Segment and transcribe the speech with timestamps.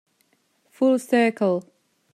[0.71, 1.61] Full circle